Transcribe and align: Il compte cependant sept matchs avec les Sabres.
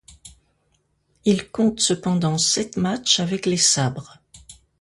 Il 1.25 1.51
compte 1.51 1.79
cependant 1.79 2.39
sept 2.39 2.75
matchs 2.75 3.19
avec 3.19 3.45
les 3.45 3.55
Sabres. 3.55 4.17